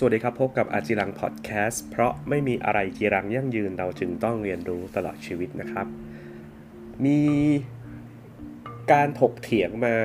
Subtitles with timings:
[0.00, 5.86] สวัสดีครับ พบกับอาจิรังพอดแคสต์เพราะไม่มีอะไรจีรังยั่งยืนเราจึงต้องเรียนรู้ตลอดชีวิตนะครับ
[7.04, 7.20] มี
[8.92, 9.96] การถกเถียงมา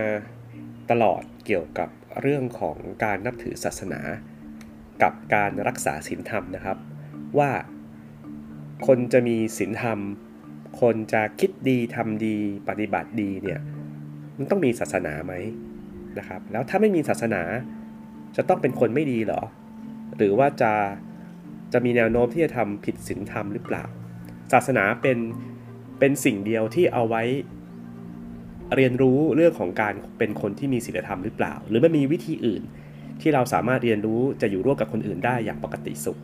[0.91, 1.89] ตลอดเกี่ยวกับ
[2.21, 3.99] เรื่องของการนับถือศาสนา
[5.03, 6.77] กับการรักษาศีลธรรมนะครับ
[7.37, 7.51] ว่า
[8.87, 9.99] คนจะมีศีลธรรม
[10.81, 12.37] คนจะคิดดีทำดี
[12.69, 13.59] ปฏิบัติดีเนี่ย
[14.37, 15.33] มันต้องมีศาสนาไหม
[16.17, 17.41] นะครับ แล้วถ้าไม่มีศาสนา
[18.35, 19.43] จะต้องเป็นคนไม่ดีเหรอ
[20.17, 20.73] หรือว่าจะ
[21.73, 23.83] จะมีแนวโน้มที่จะทำผิดศีลธรรมหรือเปล่า
[24.53, 25.17] ศาสนาเป็น
[25.99, 27.23] เป็นสิ่งเดียวที่เอาไว้
[28.75, 32.61] เรียนรู้เรื่องของการเป็นคนที่มีศีลธรรมหรือเปล่า หรือมันมีวิธีอื่น
[33.21, 36.19] ที่เราสามารถเรียนรู้จะอยู่ร่วมกับคนอื่นได้อย่างปกติสุข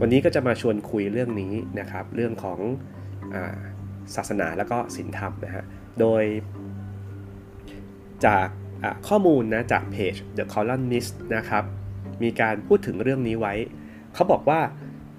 [0.00, 2.58] วันนี้ก็จะมาชวนคุยเรื่องนี้นะครับ เรื่องของ
[3.34, 3.58] อา
[4.14, 5.64] ศาสนาแล้วก็ศีลธรรมนะฮะ
[6.00, 6.24] โดย
[8.26, 8.46] จาก
[9.08, 11.64] ข้อมูลนะจากเพจ The Columnist นะครับ
[12.22, 13.54] มีการพูดถึงเรื่องนี้ไว้
[14.14, 14.60] เขาบอกว่า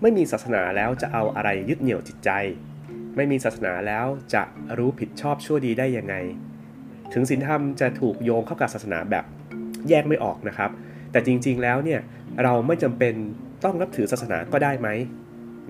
[0.01, 2.29] ไม่มีศาสนาแล้วจะเอาอะไรยึดเหนี่ยวจิตใจ
[3.15, 4.43] ไม่มีศาสนาแล้วจะ
[4.77, 6.15] รู้ผิดชอบชั่วดีได้ยังไง
[7.13, 9.25] ถึงศีลธรรมจะถูกโยงเข้ากับศาสนาแบบ
[9.89, 10.71] แยกไม่ออกนะครับ
[11.11, 12.01] แต่จริงๆแล้วเนี่ย
[12.43, 13.13] เราไม่จำเป็น
[13.63, 14.87] ต้องนับถือศาสนาก็ได้ไหม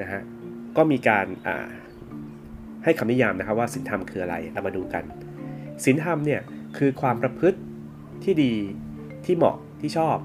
[0.02, 0.22] นะฮะ
[0.78, 1.26] ก็มีการ
[2.84, 5.04] ให้คำนิยามนะครับว่าศีลธรรมคืออะไรเรามาดูกัน
[5.84, 6.42] ศีลธรรมเนี่ย
[6.78, 7.60] คือความประพฤติ
[8.24, 8.54] ที่ดี
[9.26, 10.18] ที่เหมาะที่ชอบ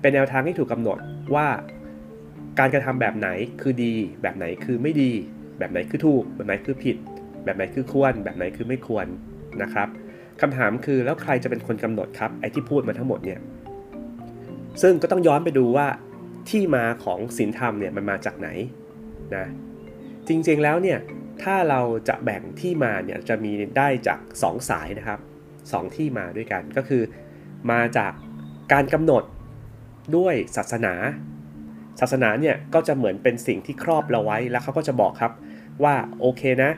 [0.00, 0.98] เป็นแนวทางที่ถูกกำหนด
[1.34, 1.46] ว่า
[2.58, 3.28] การกระทำแบบไหน
[3.60, 5.10] คือดี แบบไหนคือไม่ดี
[5.58, 6.96] แบบไหนคือถูก แบบไหนคือผิด
[7.44, 9.06] แบบไหนคือควร แบบไหนคือไม่ควร
[9.62, 9.88] นะครับ
[10.40, 13.40] คำถามคือแล้วใครจะเป็นคนกำหนดครับไอ้ที่พูดมาทั้งหมดเนี่ย
[14.82, 15.86] ซึ่งก็ต้องย้อนไปดูว่า
[16.50, 18.48] ที่มาของศีลธรรมเนี่ยมันมาจากไหน
[19.36, 19.46] นะ
[20.28, 20.98] จริงๆแล้วเนี่ย
[21.42, 25.20] ถ้าเราจะแบ่งที่มาเนี่ยจะมีได้จาก 2 สายนะครับ
[25.62, 27.02] 2 ที่มาด้วยกันก็คือ
[27.70, 28.12] มาจาก
[28.72, 29.22] การกำหนด
[30.16, 30.94] ด้วยศาสนา
[32.00, 35.32] ศาสนาเนี่ยก็จะเหมือนเป็นสิ่งที่ครอบเราไว้แล้วเขาก็จะบอกครับ
[35.84, 36.70] ว่าโอเคนะ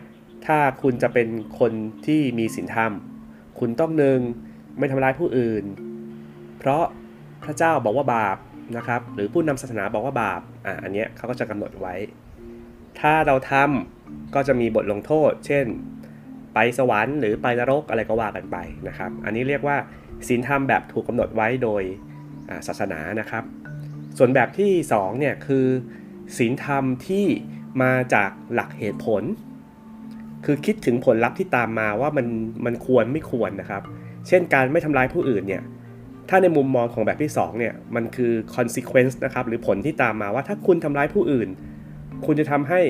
[0.46, 1.28] ถ้าคุณจะเป็น
[1.58, 1.72] คน
[2.06, 2.92] ที่มีศีลธรรม
[3.58, 4.20] คุณต้องหนึ่ง
[4.78, 5.64] ไม่ทำร้ายผู้อื่น
[6.58, 6.84] เพราะ
[7.42, 8.36] พระเจ้าบอกว่าบาป
[8.76, 11.94] นะครับ หรือผู้นำศาสนาบอกว่าบาปอะอันเนี้ยเขาก็จะกำหนดไว้
[13.00, 15.66] ถ้าเราทำก็จะมีบทลงโทษ เช่น
[16.54, 18.56] ไปสวรรค์หรือไปนรกอะไรก็ว่ากันไป
[18.88, 19.76] นะครับ อันนี้เรียกว่า
[20.28, 21.82] ศีลธรรมแบบถูกกำหนดไว้โดย
[22.66, 23.44] ศาสนานะครับ
[24.18, 25.66] ส่วนแบบที่2เนี่ยคือ
[26.36, 27.24] ศีลธรรมที่
[27.82, 29.22] มาจากหลักเหตุผล
[30.44, 32.26] คือคิดถึงผลลัพธ์ที่ตามมาว่ามัน
[32.66, 33.82] มันควรไม่ควรนะครับ
[34.28, 35.62] เช่นการไม่ทำร้ายผู้อื่นเนี่ย
[36.28, 41.48] ถ้าในมุมมองของแบบที่2เนี่ยมันคือ consequence นะครับหรือผลที่ตามมาว่าถ้าคุณทำร้ายผู้อื่น
[42.26, 42.80] คุณจะทำให้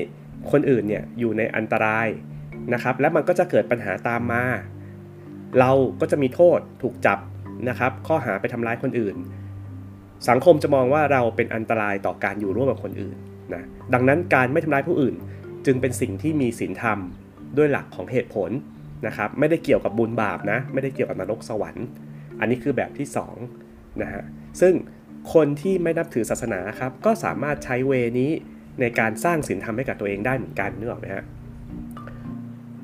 [0.51, 2.07] คนอื่นเนี่ยอยู่ในอันตราย
[2.73, 4.43] นะครับและมันก็จะเกิดปัญหาตามมา
[5.59, 7.19] เราก็จะมีโทษถูกจับ
[7.69, 9.15] นะครับ ข้อหาไปทำร้ายคนอื่น
[10.29, 13.17] สังคมจะมองว่าเราเป็นอันตรายต่อการอยู่ร่วมกับคนอื่น
[13.53, 13.63] นะ
[13.93, 15.15] ดังนั้นการไม่ทำร้ายผู้อื่น
[15.65, 16.99] จึงเป็นสิ่งที่มีศีลธรรม
[17.57, 18.49] ด้วยหลักของเหตุผล
[19.07, 21.85] นะครับไม่ได้เกี่ยวกับบุญบาปนะไม่ได้เกี่ยวกับนรกสวรรค์
[22.39, 23.07] อันนี้คือแบบที่
[23.53, 24.23] 2นะฮะ
[24.61, 24.73] ซึ่ง
[25.33, 28.31] คนที่ไม่นับถือศาสนาครับก็สามารถใช้เวนี้
[28.81, 31.23] ในการสร้างศีลธรรมให้กับตัวเองได้เหมือนกันนึกออกไหมฮะ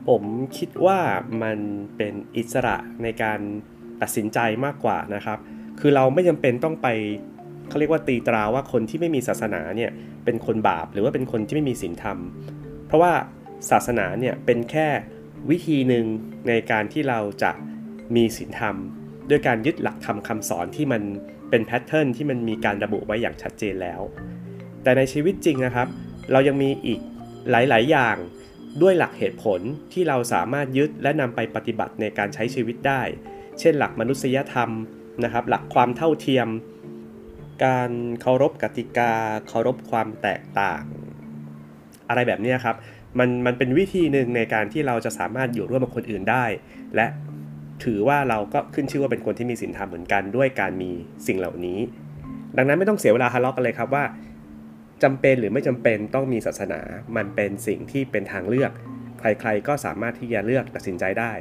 [0.07, 0.23] ผม
[0.57, 0.99] คิดว่า
[1.43, 1.59] มัน
[1.97, 3.39] เป็นอิสระในการ
[4.01, 5.39] ตัดสินใจมากกว่านะครับ
[5.79, 6.87] คือเราไม่จำเป็นต้องไป
[7.69, 9.91] เขาเรียกว่าตีตราว่าคนที่ไม่มีศาสนาเนี่ย
[10.25, 12.17] เป็นคนบาปหรือว่าเป็นคนที่ไม่มีศีลธรรม
[12.87, 13.13] เพราะว่า
[13.69, 14.87] ศาสนาเนี่ยเป็นแค่
[15.49, 16.05] วิธีหนึ่ง
[16.47, 17.51] ในการที่เราจะ
[18.15, 18.75] มีศีลธรรม
[19.29, 21.01] ด้วยการยึดหลักธรรมคาสอนที่มัน
[21.49, 24.01] เป็นแพทเทิร์นที่มันมีการระบุไว้อย่างชัดเจนแล้ว
[24.83, 25.87] แต่ในชีวิตจริงนะครับ
[26.31, 26.99] เรายังมีอีก
[27.51, 28.15] หลาย ๆ อย่าง
[28.81, 29.59] ด้วยหลักเหตุผล
[29.93, 33.01] ที่เราสามารถยึดและนำไปปฏิบัติในการใช้ชีวิตได้
[33.59, 34.69] เช่นหลักมนุษยธรรม
[35.23, 36.47] นะครับ หลักความเท่าเทียม
[37.65, 37.91] การ
[38.21, 39.13] เคารพกติกา
[39.47, 40.83] เคารพความแตกต่าง
[42.09, 42.75] อะไรแบบนี้ครับ
[43.19, 46.45] มันมันเป็นวิธีหนึ่งในการที่เราจะสามารถอยู่ร่วมกับคนอื่นได้
[46.95, 47.07] และ
[47.83, 50.91] ถือว่าเราก็ขึ้นชื่อว่าเป็นคนที่มีศีลธรรมเหมือนกันด้วยการมี
[51.27, 51.79] สิ่งเหล่านี้
[52.57, 54.03] ดังนั้นไม่ต้องเสียเวลาทะเลาะกันเลยครับว่า
[55.03, 56.81] จำเป็นหรือไม่จำเป็นต้องมีศาสนา
[57.15, 58.71] มันเป็นสิ่งที่เป็นทางเลือก
[59.19, 61.31] ใครๆก็สามารถที่จะเลือกตัดสินใจได้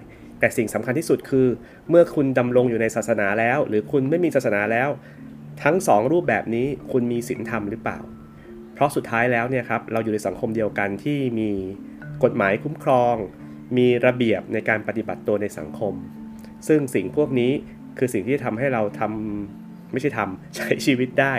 [0.41, 1.47] แต่สิ่งสำคัญที่สุดคือ
[1.89, 4.89] เมื่อคุณดำรงอยู่ในศาสนาแล้ว หรือคุณไม่มีศาสนาแล้ว
[5.63, 7.99] ทั้ง 2 รูปแบบนี้คุณมีศีลธรรมหรือเปล่า
[8.75, 11.51] เพราะสุดท้ายแล้วเนี่ยครับเราอยู่ในสังคมเดียวกันที่มี
[12.25, 13.15] กฎหมายคุ้มครอง
[13.77, 15.95] มีระเบียบในการปฏิบัติตัวในสังคม
[16.69, 17.53] ซึ่งสิ่งพวกนี้
[17.99, 21.35] คือสิ่งที่ทำให้เราทำไม่ใช่ทำใช้ชีวิตได้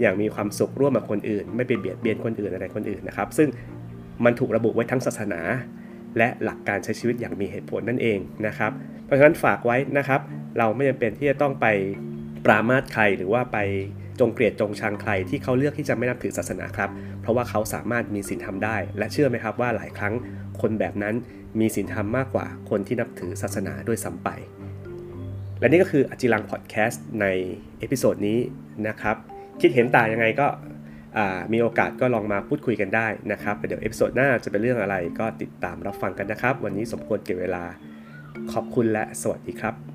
[0.00, 3.48] อย่างมีความสุขร่วมกับคนอื่น ไม่ไปเบียดเบียนคนอื่นอะไรคนอื่นนะครับ ซึ่ง
[4.24, 5.40] มันถูกระบุไว้ทั้งศาสนา
[6.18, 8.72] และหลักการใช้ชีวิตอย่างมีเหตุผลนั่นเองนะครับ
[9.04, 10.20] เพราะฉะนั้นฝากไว้นะครับ
[10.58, 11.66] เราไม่จำเป็นที่จะต้องไป
[12.46, 13.58] ปรามาสใครหรือว่าไป
[14.20, 16.90] จงเกลียดจงชังใครที่เขาเลือกที่จะไม่นับถือศาสนาครับ
[17.20, 20.14] เพราะว่าเขาสามารถมีศีลธรรมได้ และเชื่อไหมครับว่าหลายครั้ง
[20.60, 21.14] คนแบบนั้น
[21.60, 24.28] มีศีลธรรมมากกว่าคนที่นับถือศาสนาด้วยซ้ำไป
[25.60, 27.26] และนี่ก็คืออจิรังพอดแคสต์ใน
[27.78, 28.38] episode นี้
[28.88, 29.16] นะครับ
[29.60, 30.46] คิดเห็นต่างยังไงก็
[31.52, 37.64] มีโอกาสก็ลองมาพูดคุยกันได้นะครับเดี๋ยว episode หน้าจะเป็นเรื่องอะไรก็ติดตามรับฟังกันนะครับ วันนี้สมควรแก่เวลา
[38.52, 39.93] ขอบคุณและสวัสดีครับ